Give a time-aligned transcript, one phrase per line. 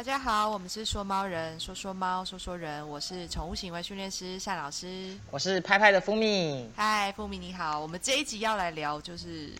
[0.00, 2.88] 大家好，我们是说猫人，说说猫，说说人。
[2.88, 5.14] 我是宠物行为训练师夏老师。
[5.30, 6.66] 我是拍拍的蜂蜜。
[6.74, 7.78] 嗨，蜂蜜你好。
[7.78, 9.52] 我们这一集要来聊，就是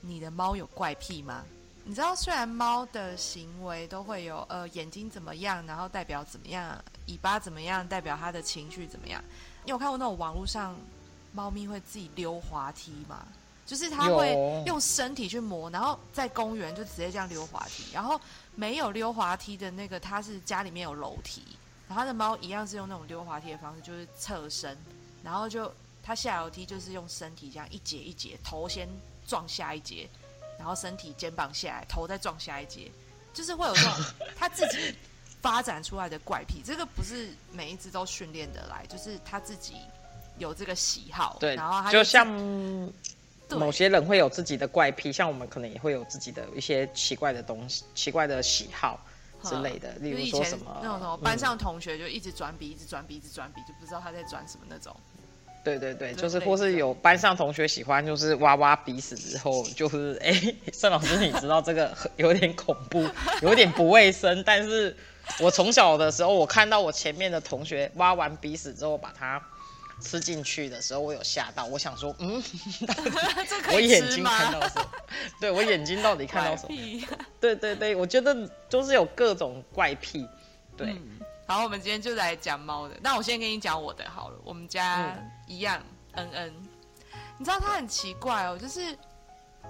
[0.00, 1.44] 你的猫有怪癖吗？
[1.84, 6.74] 你知道，虽然猫的行为都会有，呃，眼睛怎么样，然后代表怎么样；
[7.08, 9.22] 尾巴怎么样，代表它的情绪怎么样。
[9.62, 10.74] 你有看过那种网络上
[11.32, 13.26] 猫咪会自己溜滑梯吗？
[13.66, 14.34] 就是它会
[14.66, 18.20] 用身体去磨，然后在公园就直接这样溜滑梯，然后。
[18.54, 21.42] 没有溜滑梯的那个，它是家里面有楼梯，
[21.88, 24.76] 然后它的猫一样是用那种溜滑梯的方式，就是侧身，
[25.24, 28.86] 然后就它下楼梯就是用身体这样一节一节，头先
[29.26, 30.06] 撞下一节，
[30.58, 32.92] 然后身体肩膀下来，头再撞下一节，
[33.32, 33.92] 就是会有这种
[34.36, 34.94] 它自己
[35.40, 36.60] 发展出来的怪癖。
[36.62, 39.76] 这个不是每一只都训练得来，就是它自己
[40.36, 42.28] 有这个喜好，对，然后就像。
[43.56, 48.98] 某些人会有自己的怪癖，像我们可能也会有自己的一些奇怪的东西、奇怪的喜好
[49.42, 49.92] 之类的。
[50.00, 54.94] 例如说什么那种什么班上同学就一直转笔，一直转笔，一直转笔，就不知道他在转什么那种。
[55.64, 60.32] 对对对，就是或是有班上同学喜欢，就是挖挖鼻屎之后，就是 哎，
[60.72, 63.08] 盛老师，你知道这个有点恐怖，
[63.42, 64.42] 有点不卫生。
[64.44, 64.96] 但是
[65.38, 69.40] 我从小的时候，我看到我前面的同学挖完鼻屎之后，把它。
[70.02, 72.42] 吃进去的时候，我有吓到，我想说，嗯，
[73.72, 74.90] 我眼睛看到什么？
[75.40, 76.76] 对我眼睛到底看到什么？
[77.40, 80.28] 对对对，我觉得就是有各种怪癖。
[80.76, 80.94] 对，
[81.46, 82.96] 好，我们今天就来讲猫的。
[83.00, 84.38] 那我先跟你讲我的好了。
[84.44, 85.80] 我们家一样，
[86.12, 86.54] 嗯嗯，
[87.38, 88.96] 你知道它很奇怪哦，就是，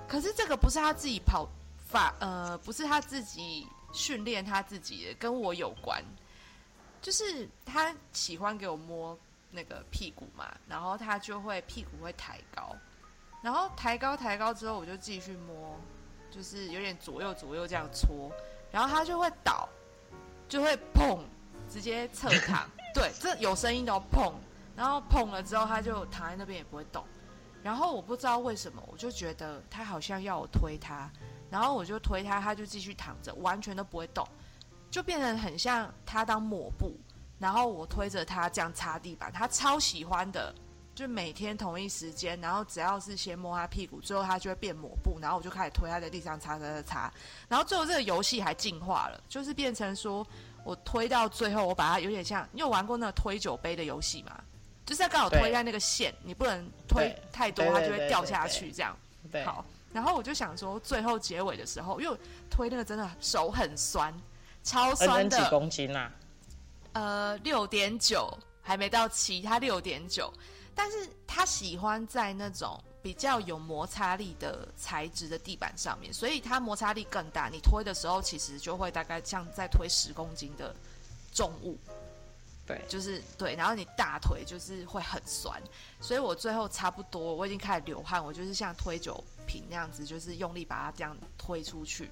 [0.08, 1.46] 可是这个不是他自己跑
[1.90, 6.02] 法，呃，不是他自己训练他自己的，跟我有关，
[7.02, 9.18] 就是他喜欢给我摸。
[9.54, 12.74] 那个屁股嘛，然后他就会屁股会抬高，
[13.42, 15.78] 然后抬高抬高之后，我就继续摸，
[16.30, 18.32] 就是有点左右左右这样搓，
[18.70, 19.68] 然后他就会倒，
[20.48, 21.20] 就会砰，
[21.68, 24.32] 直接侧躺， 对，这有声音的砰，
[24.74, 27.04] 然后砰了之后，他就躺在那边也不会动，
[27.62, 31.10] 然后我不知道为什么，我就觉得他好像要我推他，
[31.50, 34.26] 然后我就推他，他就继续躺着，完全都不会动，
[34.90, 36.96] 就变成很像他当抹布。
[37.42, 40.54] 然后我推着他这样擦地板，他超喜欢的，
[40.94, 47.12] 就每天同一时间，然后只要是先摸他屁股，最后他就会变抹布，然后我就开始推他在地上擦擦擦擦，
[47.48, 50.24] 然后最后这个游戏还进化了，就是变成说
[50.62, 54.40] 我推到最后，我把它有点像，你有玩过那个推酒杯的游戏吗？
[54.86, 58.96] 就是要刚好推在那个线，你不能推太多，它就会掉下去这样。
[59.44, 62.16] 好，然后我就想说，最后结尾的时候，因为
[62.48, 64.14] 推那个真的手很酸，
[64.62, 65.42] 超酸的。
[65.42, 66.12] 几公斤啊？
[66.92, 70.32] 呃，六点九还没到七，他六点九，
[70.74, 77.48] 但是他喜欢在那种比较有摩擦力的材质的地板上面，所以它摩擦力更大。
[77.48, 80.74] 你推的时候，其实就会大概像在推十公斤的
[81.32, 81.76] 重物，
[82.66, 83.56] 对，就是对。
[83.56, 85.60] 然后你大腿就是会很酸，
[86.00, 92.10] 所以我最后差不多我已经开始流汗，我就是像推酒瓶那样子，就是用力把它这样推出去。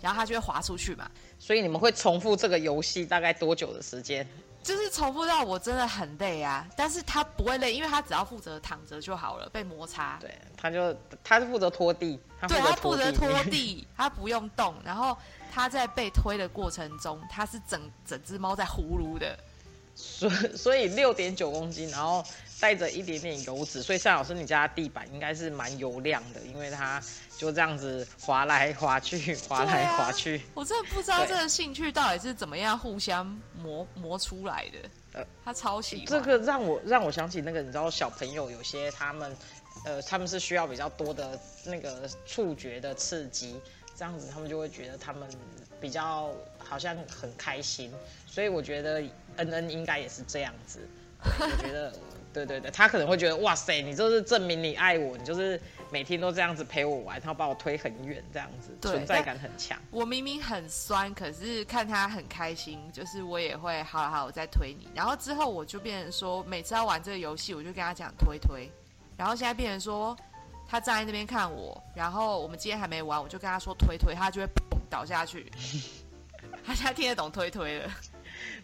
[0.00, 4.26] 然后它就会滑出去嘛，所以你们会重复这个游戏大概多久的时间？
[4.62, 10.18] 就是重复到我真的很累啊，但是他不会累，因为他只要负责躺着就好了，被摩擦。
[10.20, 10.94] 对，他就
[11.24, 14.74] 他是负责拖地，对他负责拖地， 他不用动。
[14.84, 15.16] 然后
[15.50, 19.38] 他在被推的过程中，他是整整只猫在呼噜的。
[20.00, 22.24] 所 所以六点九公斤，然后
[22.58, 27.02] 带着一点点油脂，所以夏老师你家地板应该是蛮油亮的，因为它
[27.36, 30.40] 就这样子滑来滑去，滑来滑去。
[30.54, 33.26] 我真的不知道这个兴趣到底是怎么样互相
[33.62, 34.78] 磨磨出来的。
[35.12, 36.06] 呃，他超喜欢。
[36.06, 39.36] 这个让我让我想起那个，你知道小朋友有些他们，
[39.84, 43.60] 呃，他们是需要比较多的那个触觉的刺激，
[44.00, 45.28] 这样子他们就会觉得他们
[45.78, 47.92] 比较好像很开心。
[48.26, 49.02] 所以我觉得
[49.36, 50.80] 恩恩应该也是这样子，
[51.22, 51.92] 我觉得，
[52.32, 55.60] 对对对，他可能会觉得哇塞，你就是证明你爱我，你就是
[55.90, 59.78] 每天都这样子陪我玩，然后把我推很远，这样子存在感很强。
[59.90, 64.88] 我明明很酸，可是看他很开心，就是我也会好好我再推你。
[64.94, 68.70] 然后之后我就变成说，每次要玩这个游戏，我就跟他讲推推。
[69.18, 70.16] 然后现在变成说，
[70.70, 75.50] 他站在那边看我，然后我们今天还没完，我就跟他说推推，他就会砰倒下去。
[76.64, 77.90] 他现在听得懂推推了。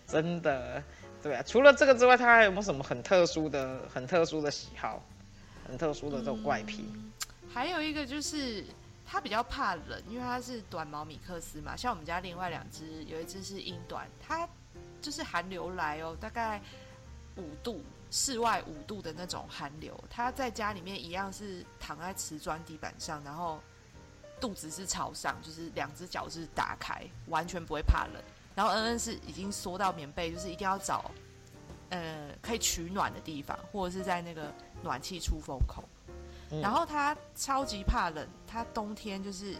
[0.07, 0.81] 真的，
[1.21, 1.43] 对啊。
[1.45, 5.03] 除了这个之外，他还有没有什么很特殊的、很特殊的喜好，
[5.67, 6.85] 很特殊的这种怪癖？
[7.53, 8.65] 还有一个就是
[9.05, 11.77] 他比较怕冷，因为他是短毛米克斯嘛。
[11.77, 14.49] 像我们家另外两只，有一只是英短，它
[15.03, 16.63] 就是寒流来哦，大概
[17.37, 17.83] 五度，
[18.17, 23.61] 室外五度的那种寒流，他在家里面一样是躺在瓷砖地板上，然后
[24.41, 28.23] 肚子是朝上，就是两只脚是打开，完全不会怕冷。
[28.55, 31.11] 然后恩恩是已经缩到棉被，就是一定要找
[31.91, 34.51] 呃可以取暖的地方，或者是在那个
[34.83, 35.85] 暖气出风口。
[36.63, 39.55] 然后他超级怕冷，他冬天就是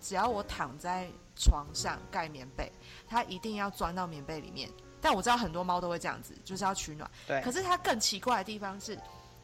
[0.00, 2.72] 只要我躺在床上盖棉被，
[3.06, 4.68] 他一定要钻到棉被里面。
[5.06, 7.08] 但我知道很多猫都会这样子，就是要取暖。
[7.28, 7.40] 对。
[7.42, 8.98] 可是它更奇怪的地方是，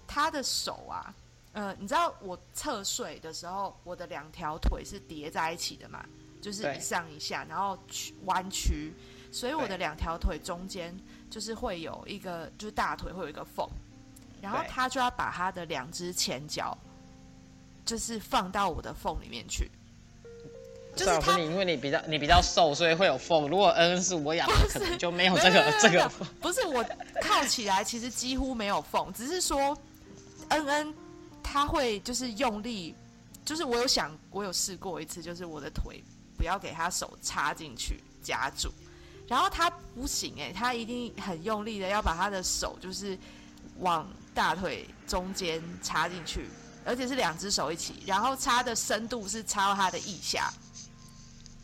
[0.09, 1.15] 它的手啊，
[1.53, 6.05] 呃，你知道我侧睡的时候，我的两条腿是叠在一起的嘛，
[6.41, 8.93] 就是一上一下，然后曲弯曲，
[9.31, 10.93] 所以我的两条腿中间
[11.31, 13.65] 就是会有一个，就是大腿会有一个缝，
[14.41, 16.77] 然后它就要把它的两只前脚，
[17.85, 19.71] 就是放到我的缝里面去。
[20.95, 23.49] 就是他，你因为你比较你比较瘦，所以会有缝。
[23.49, 26.07] 如果恩恩是我养的，可能就没有这个这个。
[26.41, 26.85] 不是我
[27.23, 29.77] 靠起来，其实几乎没有缝，只是说
[30.49, 30.95] 恩恩
[31.43, 32.95] 他会就是用力，
[33.43, 36.05] 就是我有想，我有试过一次，就是我的腿
[36.37, 38.71] 不要给他手插进去夹住，
[39.27, 43.19] 然后他不行哎，他一定很用力的要把他的手就是
[43.79, 46.51] 往大腿中间插进去，
[46.85, 50.53] 而且是两只手一起，然后插的深度是插到他的腋下。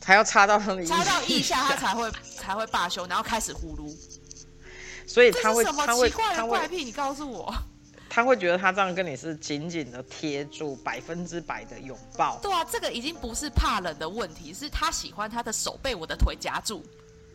[0.05, 3.95] 还要插到他的插到腋下，他才会才会罢休，然后开始呼噜。
[5.07, 7.53] 所以他会他会他会怪癖，你告诉我。
[8.11, 12.39] 他会觉得他这样跟你是紧紧的贴住，百分之百的拥抱。
[12.43, 16.83] 对啊，这个已经不是怕冷的问题，是他喜欢他的手被我的腿夹住。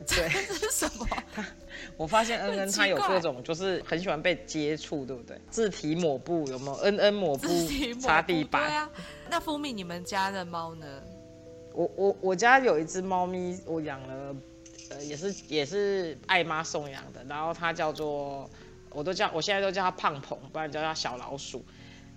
[0.08, 1.08] 对， 这是什么？
[1.34, 1.46] 他
[1.96, 5.40] 我发现 恩恩他有各种，就是很喜欢被接触，对不对？
[5.50, 6.74] 字体抹布有没有？
[6.78, 7.48] 恩恩抹布
[8.02, 8.64] 擦地板。
[8.68, 8.90] 对啊。
[9.30, 10.86] 那蜂蜜，你们家的猫呢？
[11.74, 14.36] 我我我家有一只猫咪，我养了，
[14.92, 18.50] 呃，也是也是爱妈送养的，然后它叫做，
[18.92, 21.64] 我都叫我现在都叫它胖鹏，不然叫它小老鼠。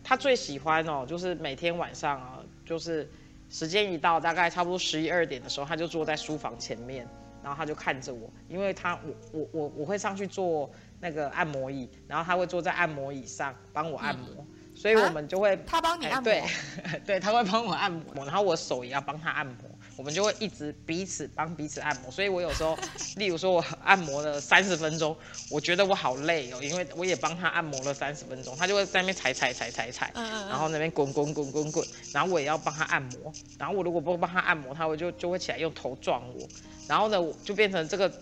[0.05, 3.09] 它最喜欢哦，就是每天晚上啊，就是
[3.51, 7.09] 时间一到，大概差不多十一二点的时候，它就坐在书房前面，
[7.43, 10.71] 然后它就看着我，因为它我我我我会上去坐
[11.01, 14.47] 那个按摩椅，然后它会坐在按摩椅上帮我按摩。
[14.77, 16.43] 所以我们就会他帮你按摩，对，
[17.07, 19.55] 对他会帮我按摩，然后我手也要帮他按摩，
[19.97, 22.11] 我们就会一直彼此帮彼此按摩。
[22.11, 22.79] 所以我有时候，
[23.17, 25.17] 例如说我按摩了三十分钟，
[25.51, 36.47] 我觉得我好累哦，因为我也帮他按摩了三十分钟，他就会在那边踩踩踩踩踩，然后那边滚滚滚滚滚，然后我也要帮他按摩，然后我如果不帮他按摩，他会就就会起来用头撞我，
[36.87, 38.13] 然后呢就变成这个。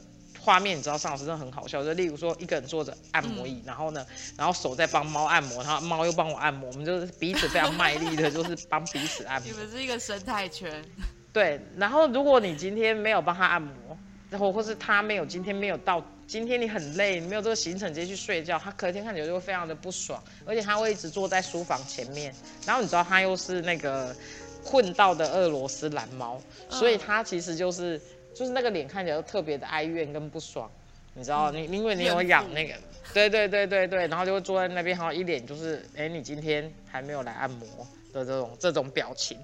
[0.45, 1.83] 画面你知道，上老师真的很好笑。
[1.83, 4.07] 就例如说，一个人坐着按摩椅，然后呢，
[4.37, 9.51] 然后手在帮猫按摩，然后猫又帮我按摩，我们就是彼此非常卖力的，就是帮彼此按摩。
[9.51, 10.85] 你们是一个生态圈。
[11.33, 13.97] 对，然后如果你今天没有帮他按摩，
[14.29, 22.35] 然后或是他没有今天没有到，今天你很累，你没有这个行程直接去睡觉，他隔天看起来就会非常的不爽，而且他会一直坐在书房前面。
[22.67, 24.15] 然后你知道他又是那个
[24.63, 26.39] 混到的俄罗斯蓝猫，
[26.69, 27.99] 所以他其实就是。
[28.35, 30.69] 就是那个脸看起来都特别的哀怨跟不爽，
[31.15, 31.51] 你知道？
[31.53, 32.75] 你因为你有养那个，
[33.13, 37.67] 对对对对对，然后就会坐在那边，然后一脸就是，哎，你今天还没有来按摩
[38.13, 39.39] 的这种这种表情，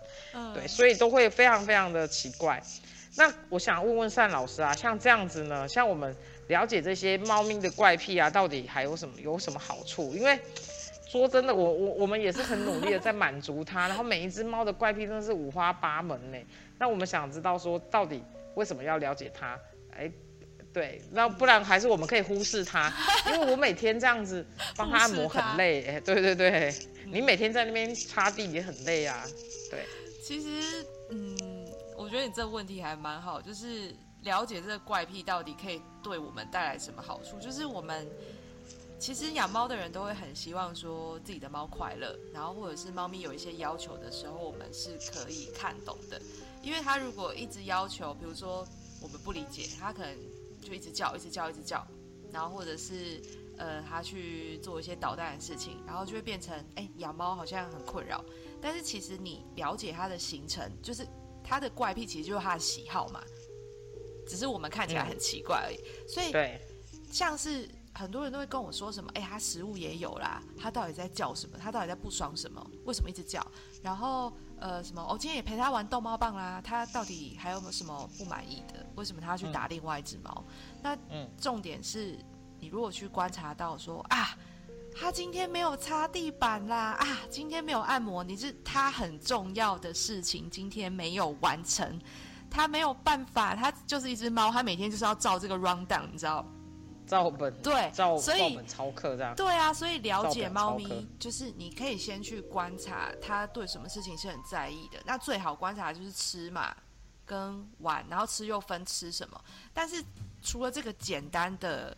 [0.55, 2.61] 对，所以都会非常非常的奇怪。
[3.17, 6.15] 那我想问问单老师啊，像这样子呢，像我们
[6.49, 10.13] 了解这些猫咪的怪癖啊，到底还有什么有什么好处？
[10.15, 10.39] 因为
[11.07, 16.39] 说真的，我我我们也是很努力的在满足它，然后每一只猫的怪癖真的是五花八门呢。
[16.79, 18.21] 那我们想知道说到底。
[18.55, 19.59] 为什么要了解它？
[19.97, 20.11] 哎，
[20.73, 22.93] 对，那不然还是我们可以忽视它，
[23.27, 25.85] 因为我每天这样子帮他按摩很累。
[25.85, 26.75] 哎，对对对，
[27.07, 29.25] 你每天在那边擦地也很累啊。
[29.71, 29.85] 对，
[30.23, 31.37] 其实，嗯，
[31.97, 37.39] 我觉得你这个问题还蛮好，就是了解这个怪癖到底可以对我们带来什么好处。
[37.39, 38.07] 就是我们
[39.01, 46.21] 其实养猫的人都会很希望说自己的猫快乐，然后或者是猫咪有一些要求的时候，我们是可以看懂的。
[46.63, 48.67] 因为它如果一直要求，比如说
[49.01, 50.15] 我们不理解，它可能
[50.61, 51.83] 就一直叫，一直叫，一直叫，
[52.31, 53.23] 然后或者是
[53.57, 58.23] 呃，它去做一些捣蛋的事情，然后就会变成哎，养猫好像很困扰。
[58.61, 61.07] 但是其实你了解它的行程，就是
[61.43, 63.25] 它的怪癖，其实就是它的喜好嘛，
[64.29, 65.81] 只是我们看起来很奇怪而已。
[66.07, 66.31] 所以，
[67.11, 67.67] 像是
[68.01, 71.59] 很多人都会跟我说什么，哎，他食物也有啦，他到底在叫什么？
[71.59, 72.65] 他到底在不爽什么？
[72.85, 73.47] 为什么一直叫？
[73.83, 74.33] 然后。
[74.63, 75.03] 呃，什么？
[75.11, 76.61] 我今天也陪他玩逗猫棒啦。
[76.63, 78.87] 他到底还有没有什么不满意的？
[78.95, 80.45] 为什么他要去打另外一只猫？
[80.83, 80.95] 那
[81.39, 82.19] 重点是，
[82.59, 84.37] 你如果去观察到说啊，
[84.95, 91.99] 他今天没有擦地板啦，啊，今天没有按摩，你是他很重要的事情今天没有完成，
[92.51, 96.45] 他没有办法，他就是一只猫，他每天就是要照这个 run down，你知道。
[97.11, 99.35] 照本对，照照本抄课这样。
[99.35, 105.01] 对啊，所以了解猫咪，就是你可以先去观察它对什么事情是很在意的。
[105.05, 106.75] 那最好观察就是吃嘛，
[107.27, 109.45] 跟玩，然后吃又分吃什么。
[109.75, 110.03] 但是
[110.41, 111.97] 除了这个简单的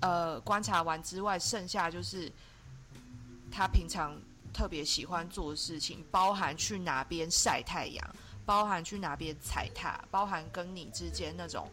[0.00, 2.30] 呃观察完之外，剩下就是
[3.50, 4.16] 它平常
[4.52, 11.68] 特别喜欢做的事情，包含去哪边晒太阳，包含去哪边踩踏，包含跟你之间那种。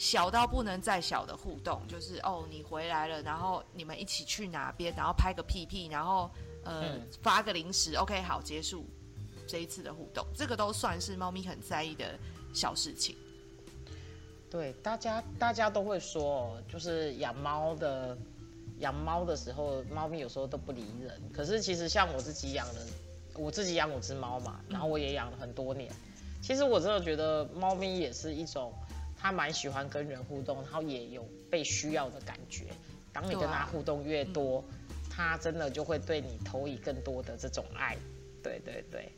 [0.00, 6.30] 小到不能再小的互动，就是哦，你回来了，然后你们一起去哪边，然后拍个屁屁，然后
[6.64, 8.86] 呃发个零食，OK，好，结束
[9.46, 12.18] 这一次的互动，这个都算是猫咪很在意的
[12.54, 13.14] 小事情。
[14.50, 18.16] 对，大家大家都会说，就是养猫的
[18.78, 21.20] 养猫的时候，猫咪有时候都不理人。
[21.30, 22.86] 可是其实像我自己养的，
[23.34, 25.92] 我自己养五只猫嘛，然后我也养了很多年。
[26.40, 28.72] 其实我真的觉得猫咪也是一种。
[29.20, 32.66] 他蛮喜欢跟人互动，然后也有被需要的感觉。
[33.12, 34.64] 当你跟他互动越多，
[35.10, 37.96] 他真的就会对你投以更多的这种爱。
[38.42, 39.12] 对对对，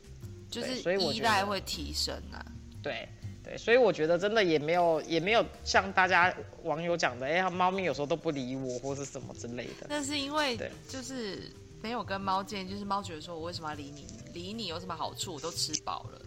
[0.49, 2.43] 就是所以依赖会提升啊。
[2.81, 3.07] 对
[3.43, 9.87] 对，所以我觉得真的也没有也没有像大家网友讲的，哎，猫咪有时候都不理我或是什么之类的。
[9.87, 10.57] 那是因为
[10.89, 11.49] 就是
[11.81, 14.05] 没有跟猫见，就是猫觉得说我为什么要理你？
[14.33, 15.35] 理你有什么好处？
[15.35, 16.21] 我都吃饱了。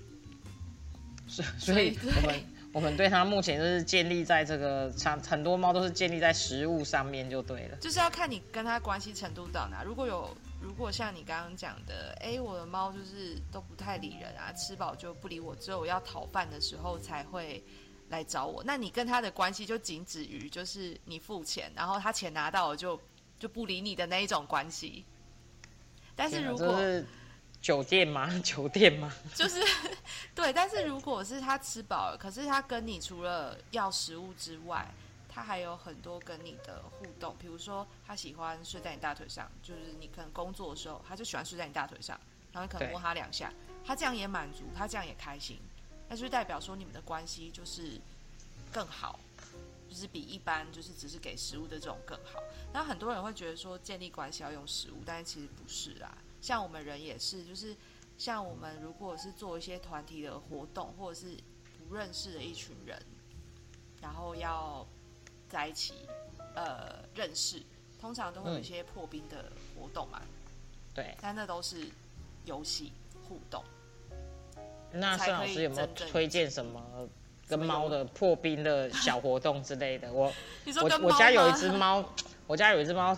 [1.27, 2.56] 所 所以我们。
[2.77, 7.77] 我们对它目前就是建立在这个，像很多猫都是建立在食物上面就对了。
[7.79, 9.83] 就是要看你跟它关系程度到哪。
[9.83, 17.65] 如果有，如果像你刚刚讲的，哎，我的猫就是都不太理人啊，吃饱就不理我，只有要讨饭的时候才会
[18.11, 18.63] 来找我。
[18.63, 23.01] 那你跟它的关系就仅止于就是你付钱，然后它钱拿到了就
[23.39, 25.03] 就不理你的那一种关系。
[26.15, 26.79] 但是如果
[27.63, 28.31] 酒店吗？
[28.45, 29.11] 酒店吗？
[29.35, 29.63] 就是，
[30.37, 30.53] 对。
[30.53, 34.87] 但是如果是他吃饱了，可是他跟你除了要食物之外，
[35.29, 37.35] 他还有很多跟你的互动。
[37.41, 42.17] 比如说，他喜欢睡在你大腿上，就是你可能工作的时候，他就喜欢睡在你大腿上，
[42.53, 43.53] 然后你可能摸他两下，
[43.85, 45.59] 他这样也满足，他这样也开心。
[46.09, 48.01] 那就代表说你们的关系就是
[48.73, 49.19] 更好，
[49.91, 52.41] 就是比一般就是只是给食物的这种更好。
[52.73, 56.17] 那很多人会觉得说建立关系要用食物，但是其实不是啦。
[56.41, 57.77] 像我们人也是，就是
[58.19, 61.37] 像我们如果是做一些团体的活动，或者是
[61.89, 63.01] 不认识的一群人，
[64.01, 64.87] 然后要
[65.49, 65.95] 在一起
[66.55, 67.63] 呃认识，
[68.01, 70.23] 通常都会有一些破冰的活动嘛。
[70.95, 71.87] 对，但那都是
[72.47, 72.93] 游戏
[73.29, 73.63] 互动。
[74.93, 77.09] 那孙老师有没有推荐什么
[77.47, 80.11] 跟猫的破冰的小活动之类的？
[80.11, 80.33] 我
[80.83, 82.03] 我我家有一只猫，
[82.47, 83.17] 我家有一只猫。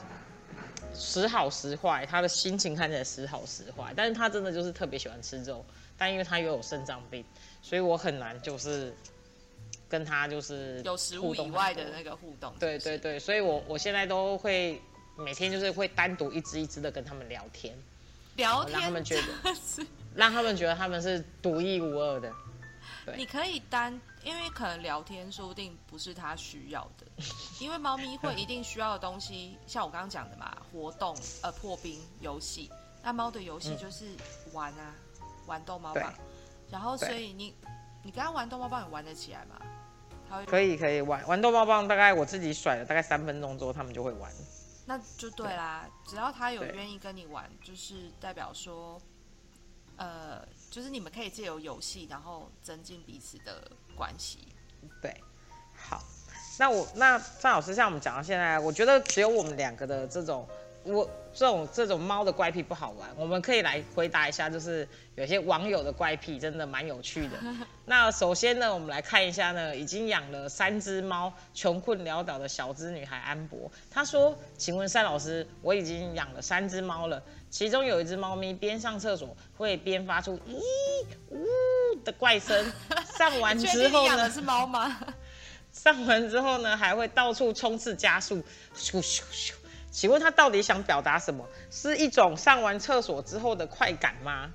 [0.98, 5.64] 时好时坏，他的心情看起来时好时坏，但是他真的就是特别喜欢吃肉，
[5.96, 7.24] 但因为他又有肾脏病，
[7.62, 8.92] 所以我很难就是
[9.88, 12.52] 跟他就是有食物以外的那个互动。
[12.58, 14.82] 对对对，所以我我现在都会
[15.16, 17.76] 每天就是会单独一只一只的跟他们聊天，
[18.36, 19.22] 聊天让他们觉得
[20.14, 22.32] 让他们觉得他们是独一无二的。
[23.16, 27.06] 你可以单，因为可能聊天说不定不是他需要的，
[27.60, 32.70] 因为猫咪会一定需要的东西，像我刚刚讲的嘛，活动呃破冰游戏，
[33.02, 34.14] 那猫的游戏就是
[34.52, 34.94] 玩啊，
[35.46, 36.12] 玩逗猫棒，
[36.70, 37.54] 然后所以你
[38.02, 39.60] 你跟他玩逗猫棒，你玩得起来吗？
[40.46, 41.26] 可以可以玩。
[41.26, 44.30] 玩逗猫棒，大概我自己甩了大概三分钟之后，他们就会玩。
[44.84, 49.00] 那就对啦，只要他有愿意跟你玩，就是代表说。
[49.96, 54.48] 呃，就是你们可以借由游戏，然后增进彼此的关系。
[55.00, 55.14] 对，
[55.74, 56.02] 好，
[56.58, 60.48] 那我那张老师，像我们讲到现在，我觉得只有我们两个的这种。
[60.88, 67.36] 我这种这种猫的怪癖不好玩，我们可以来回答一下，就是有些网友的怪癖真的蛮有趣的。
[67.84, 80.60] 那首先呢，我们来看一下呢，已经养了三只猫、穷困潦倒的小资女孩安博，她说：“请问单老师，我已经养了三只猫了，其中有一只猫咪边上厕所会边发出咦
[81.30, 81.46] 呜
[82.04, 82.72] 的怪声，
[83.16, 84.98] 上完之后呢 是猫吗？
[85.70, 88.42] 上完之后呢还会到处冲刺加速，
[88.74, 89.52] 咻咻咻。”
[89.90, 91.44] 请问他到底想表达什么？
[91.70, 94.50] 是一种上完厕所之后的快感吗？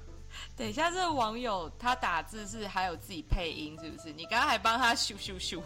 [0.55, 4.11] 等一下，这个网友他打字是还有自己配音，是不是？
[4.13, 5.61] 你刚刚还帮他咻咻咻？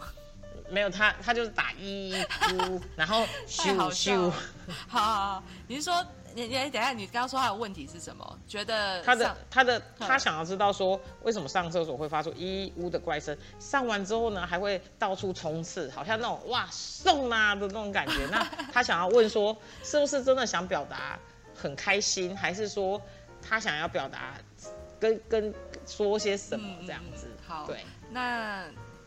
[0.70, 2.14] 没有，他他就是打一
[2.52, 4.30] 呜，然后咻咻。
[4.88, 6.04] 好好好，你是说？
[6.46, 8.38] 你你等下，你刚刚说他的问题是什么？
[8.46, 18.26] 觉得他的他的他想要知道说为什么上厕所会发出咿呜的怪声，上完之后呢还会到处冲刺，好像那种哇送啊的那种感觉。
[18.30, 18.42] 那
[18.72, 21.18] 他想要问说，是不是真的想表达
[21.54, 23.00] 很开心，还是说
[23.42, 24.34] 他想要表达
[25.00, 25.54] 跟跟
[25.86, 27.28] 说些什么这样子？
[27.46, 28.64] 好，对，那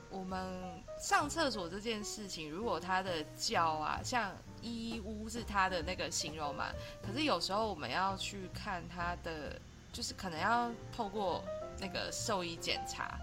[0.10, 4.32] 我们上厕所这件事情，如果他的叫啊，像。
[4.62, 6.72] 一屋是它的那个形容嘛？
[7.02, 9.60] 可是有时候我们要去看它的，
[9.92, 11.44] 就是可能要透过
[11.80, 13.20] 那个兽医检查，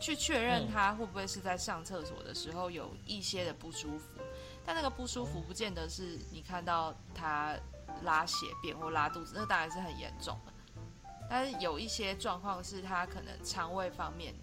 [0.00, 4.08] 去确认它会不会是在上厕所的时候有一些的不舒服。
[4.64, 7.56] 但那个不舒服不见得是你看到它
[8.02, 10.52] 拉血便或拉肚子，那当然是很严重的。
[11.30, 14.34] 但是有一些状况是他可能肠胃方面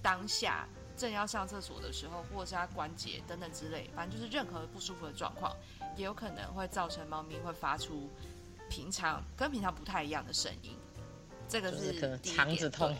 [0.00, 5.56] 当下正要上厕所的时候，或者是他关节等等之类，反正就是任何不舒服的状况，
[5.98, 8.08] 也有可能会造成猫咪会发出
[8.70, 10.74] 平常跟平常不太一样的声音。
[11.48, 12.94] 这个是肠子痛，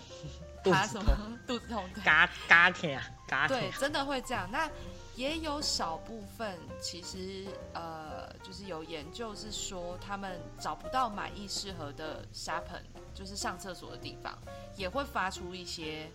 [0.64, 3.58] 肚子痛，肚子痛，嘎嘎疼啊，嘎疼。
[3.58, 4.50] 对，真的会这样。
[4.50, 4.68] 那
[5.14, 12.82] 也有少部分，其实呃，就是有研究是说，他们找不到满意适合的沙盆，
[13.14, 14.36] 就是上厕所的地方，
[14.76, 16.10] 也会发出一些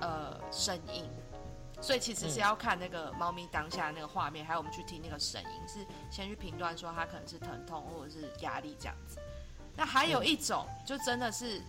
[0.00, 1.04] 呃声音。
[1.84, 9.18] 所以其实是要看那个猫咪当下那个画面，还有我们去听那个声音，是先去评断说它可能是疼痛或者是压力这样子。
[9.76, 11.60] 那还有一种，就真的是。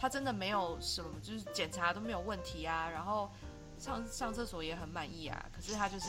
[0.00, 3.28] 它真的没有什么，就是检查都没有问题啊，然后
[3.80, 6.06] 上上厕所也很满意啊，可是它就是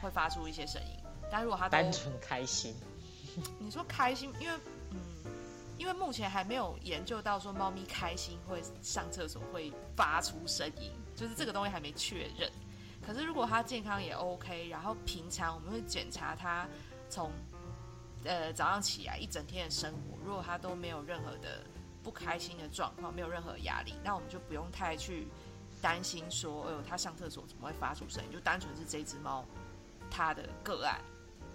[0.00, 0.98] 会发出一些声音。
[1.30, 2.74] 但如果它单纯开心，
[3.60, 4.58] 你说开心，因为
[4.92, 4.98] 嗯，
[5.76, 12.50] 因为目前还没有研究到说猫咪开心会上厕所会发出声音，就是这个东西还没确认。
[13.06, 16.68] 可是如果它健康也 OK，然后平常我们会检查它
[17.08, 17.30] 从
[18.24, 21.64] 呃早上起来一整天的生活，如果它都没有任何的。
[22.04, 25.28] 不开心的状况，没有任何压力，那我们就不用太去
[25.80, 28.32] 担心说，哎呦，它上厕所怎么会发出声音？
[28.32, 29.44] 就单纯是这只猫
[30.10, 31.00] 它的个案。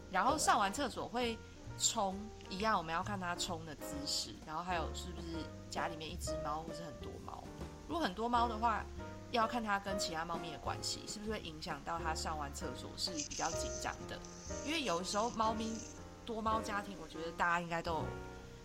[0.10, 1.38] 然后上完厕所会
[1.78, 2.18] 冲，
[2.50, 7.44] 一样我们要看它冲的姿势，然后还有是不是家里面一只猫或是很多猫。
[7.86, 8.86] 如果很多猫的话，
[9.32, 14.20] 要看它跟其他猫咪的关系，是不是会影响到它上完厕所是比较紧张的？
[14.66, 15.78] 因为有时候猫咪
[16.26, 18.06] 多猫家庭，我觉得大家应该都有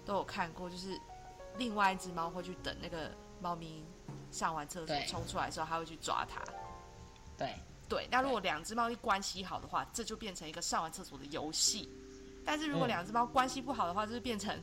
[0.05, 0.99] 都有看过，就是。
[1.59, 3.85] 另外一只猫会去等那个猫咪
[4.31, 6.43] 上完厕所冲出来的时候，它会去抓它。
[7.37, 7.55] 对
[7.87, 11.91] 对，那如果两只猫一关系好的话，这就变成一个上完厕所的游戏。
[12.43, 14.59] 但是如果两只猫关系不好的话，就是变成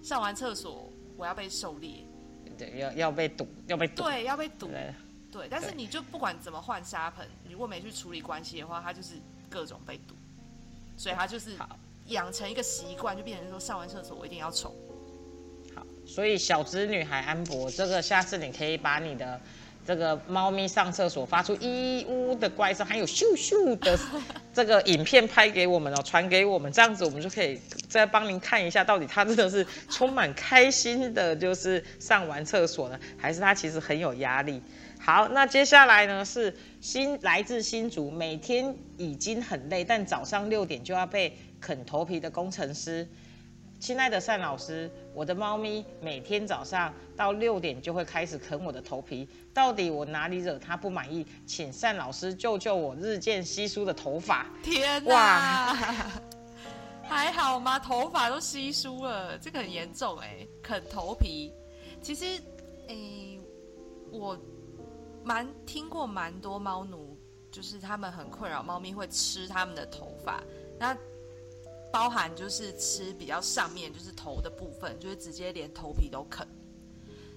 [0.00, 2.06] 上完厕所我要被狩猎。
[2.56, 4.04] 对，要要被堵，要被堵。
[4.04, 4.70] 对，要被堵。
[5.30, 9.14] 对，但是你就不管怎么换沙盆，如果没去处理关系的话，它就是
[9.50, 10.14] 各种被堵。
[10.96, 11.56] 所以它就是
[12.06, 14.74] 养成一个习惯，就变成说上完厕所我一定要冲。
[15.76, 19.40] 好所以小资女孩安博，这个下次你可以把你的
[19.86, 23.96] 这个猫咪上厕所发出咿呜的怪声，还有咻咻的
[24.52, 34.62] 这个影片拍给我们哦，传给我们，这样子我们就可以再帮您看一下，到底他真的是充满开心的，就是上完厕所呢，还是他其实很有压力。
[35.00, 43.08] 好，那接下来呢是新来自新竹，每天已经很累，但早上六点就要被啃头皮的工程师。
[43.80, 51.24] 亲爱的单老师，我的猫咪每天早上到六点就会开始啃我的头皮，到底我哪里惹它不满意？
[51.46, 54.46] 请单老师救救我日渐稀疏的头发！
[54.64, 55.76] 天哪，
[57.08, 57.78] 还好吗？
[57.78, 61.52] 头发都稀疏了，这个很严重哎，啃头皮。
[62.02, 62.24] 其实，
[62.88, 63.40] 诶，
[64.10, 64.38] 我
[65.24, 67.16] 蛮听过蛮多猫奴，
[67.50, 70.42] 就是他们很困扰猫咪会吃他们的头发，
[70.78, 70.96] 那。
[71.90, 76.46] 包含就是吃比较上面就是头的部分，就是直接连头皮都啃。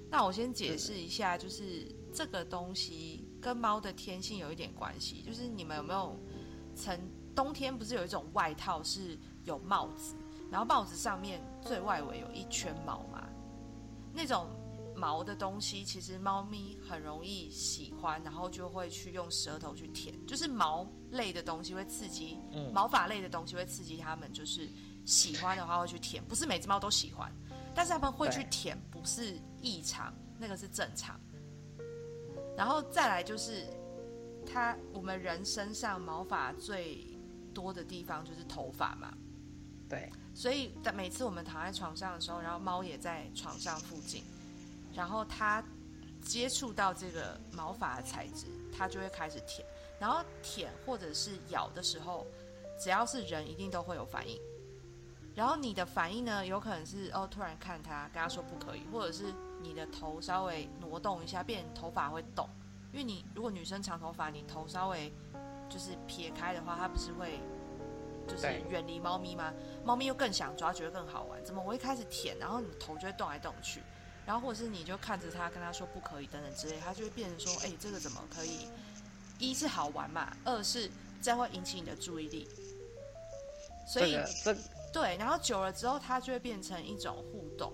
[0.10, 5.22] 那我先解释一下，就是这个东西跟猫的天性有一点关系。
[5.22, 6.20] 就是你们有没有
[6.76, 7.00] 曾
[7.34, 10.16] 冬天不是有一种外套是有帽子，
[10.50, 13.28] 然后帽子上面最外围有一圈毛嘛？
[14.14, 14.48] 那种。
[14.94, 22.38] 毛的东西其实猫咪很容易喜欢，然后就会去用舌头去舔，就是毛类的东西会刺激，
[22.72, 24.70] 毛发类的东西会刺激它们，就是
[25.04, 27.32] 喜欢的话会去舔，不是每只猫都喜欢，
[27.74, 31.20] 但是它们会去舔，不是异常，那个是正常。
[32.56, 33.66] 然后再来就是，
[34.46, 37.08] 它我们人身上毛发最
[37.56, 39.18] 多的地方就是头发嘛，
[39.92, 44.24] 对，所以每次我们躺在床上的时候，然后猫也在床上附近。
[44.94, 45.62] 然后它
[46.22, 49.68] 接触到这个毛发的材质，它就会开始舔。
[50.00, 52.26] 然后舔或者是咬的时候，
[52.80, 54.40] 只要是人，一定都会有反应。
[55.36, 62.50] 然后你的反应呢，有可能是哦，突然看它，跟它说不可以，或者是你的头稍微挪动一下，变头发会动。
[62.94, 65.12] 因为你如果女生长头发，你头稍微
[65.70, 67.40] 就是撇开的话，它不是会
[68.32, 69.54] 就是远离猫咪吗？
[69.84, 71.44] 猫咪又更想抓，觉得更好玩。
[71.44, 73.82] 怎么我一开始舔，然后你头就会动来动去？
[74.26, 78.70] 然后或者是你就看着它，跟它说不可以等等之类，它就会变成说，哎，这个怎么可以？
[79.38, 80.90] 一是好玩嘛，二是
[81.22, 82.48] 这样会引起你的注意力。
[83.88, 84.56] 所以，这
[84.94, 87.74] 对，然后久了之后，它就会变成一种互动。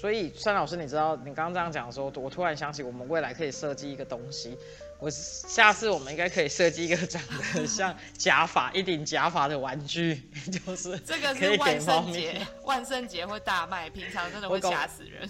[0.00, 4.56] 所以，孙老师，你知道你刚刚这样讲的时候，我突然想起，我们未来可以设计一个东西。
[4.98, 7.20] 我下次我们应该可以设计一个长
[7.54, 15.28] 得像假发、一顶假发的玩具， 就是这个是万圣节，万圣节会大卖，平常真的会吓死人。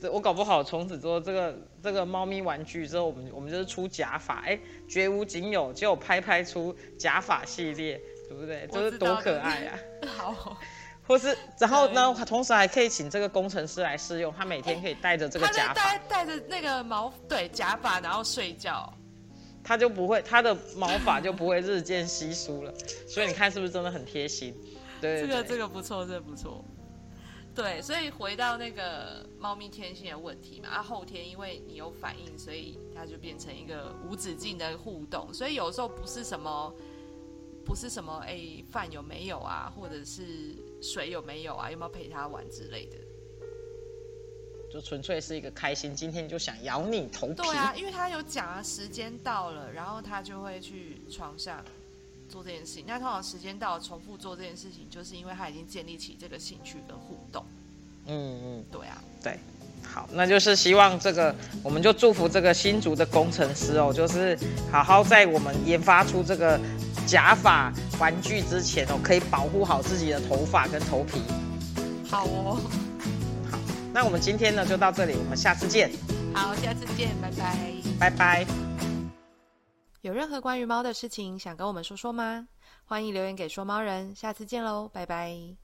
[0.00, 7.98] 这我搞不好从此之后，这个这个猫咪玩具之后，我们我们就是出假发，哎，绝无仅有，就拍拍出假发系列，
[8.28, 8.66] 对不对？
[8.66, 9.78] 就是多可爱啊！
[10.06, 10.58] 好。
[11.06, 12.14] 或是，然后呢？
[12.26, 18.90] 同时还可以请这个工程师来试用，他每天可以带着这个假发，戴着那个毛对假发，然后睡觉，
[19.62, 22.72] 他就不会，他的毛发就不会日渐稀疏了。
[23.06, 24.54] 所以你看是不是真的很贴心？
[24.98, 26.64] 对，这个这个不错，这个不错。
[27.54, 35.32] 对，所以回到那个猫咪天性的问题嘛，啊，后天因为你有反应，所以它就变成一个无止境的互动。
[35.34, 36.74] 所以有时候不是什么。
[37.66, 42.98] 不是什么哎，饭有没有啊，或者是水有没有啊，有没有陪他玩之类的，
[44.70, 45.94] 就纯粹是一个开心。
[45.94, 47.34] 今天就想咬你头皮。
[47.36, 51.64] 对啊，因为他有讲啊，时间到了，然后他就会去床上
[52.28, 52.84] 做这件事情。
[52.86, 57.42] 那通常时间到了，重复做这件事情，就是因为他已经建立起这个兴趣跟互动。
[58.06, 59.38] 嗯嗯，对啊，对。
[59.86, 64.36] 好，那就是希望这个，我们就祝福这个新竹的工程师哦，就是
[64.72, 66.58] 好好在我们研发出这个
[67.06, 71.22] 假发玩具之前哦，可以保护好自己的头发跟头皮。
[72.10, 72.60] 好哦，
[73.50, 73.58] 好，
[73.92, 75.90] 那我们今天呢就到这里，我们下次见。
[76.32, 77.56] 好，下次见，拜拜。
[77.98, 78.46] 拜拜。
[80.02, 82.46] 有任何关于猫的事情想跟我们说说吗？
[82.84, 85.63] 欢迎留言给说猫人，下次见喽，拜拜。